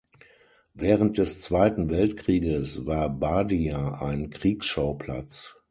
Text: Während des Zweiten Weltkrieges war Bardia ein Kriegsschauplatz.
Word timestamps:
Während 0.73 1.19
des 1.19 1.43
Zweiten 1.43 1.91
Weltkrieges 1.91 2.87
war 2.87 3.07
Bardia 3.07 4.01
ein 4.01 4.31
Kriegsschauplatz. 4.31 5.55